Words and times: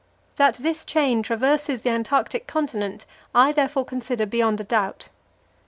That 0.37 0.55
this 0.55 0.83
chain 0.83 1.21
traverses 1.21 1.83
the 1.83 1.91
Antarctic 1.91 2.47
continent 2.47 3.05
I 3.35 3.51
therefore 3.51 3.85
consider 3.85 4.25
beyond 4.25 4.59
a 4.59 4.63
doubt. 4.63 5.09